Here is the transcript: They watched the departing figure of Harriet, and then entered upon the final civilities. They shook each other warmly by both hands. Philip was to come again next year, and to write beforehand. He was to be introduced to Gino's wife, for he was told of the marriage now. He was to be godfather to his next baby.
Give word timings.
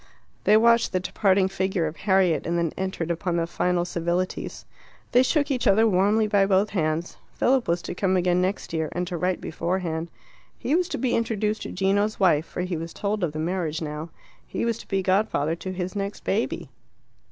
They 0.45 0.57
watched 0.57 0.93
the 0.93 0.99
departing 0.99 1.47
figure 1.47 1.85
of 1.85 1.95
Harriet, 1.95 2.47
and 2.47 2.57
then 2.57 2.73
entered 2.75 3.11
upon 3.11 3.35
the 3.37 3.45
final 3.45 3.85
civilities. 3.85 4.65
They 5.11 5.21
shook 5.21 5.51
each 5.51 5.67
other 5.67 5.87
warmly 5.87 6.25
by 6.25 6.47
both 6.47 6.71
hands. 6.71 7.17
Philip 7.33 7.67
was 7.67 7.83
to 7.83 7.93
come 7.93 8.17
again 8.17 8.41
next 8.41 8.73
year, 8.73 8.89
and 8.93 9.05
to 9.05 9.15
write 9.15 9.39
beforehand. 9.39 10.09
He 10.57 10.73
was 10.73 10.89
to 10.89 10.97
be 10.97 11.15
introduced 11.15 11.61
to 11.61 11.71
Gino's 11.71 12.19
wife, 12.19 12.47
for 12.47 12.61
he 12.61 12.77
was 12.77 12.93
told 12.93 13.23
of 13.23 13.31
the 13.31 13.37
marriage 13.37 13.79
now. 13.79 14.09
He 14.47 14.65
was 14.65 14.79
to 14.79 14.87
be 14.87 15.03
godfather 15.03 15.55
to 15.57 15.71
his 15.71 15.95
next 15.95 16.23
baby. 16.23 16.71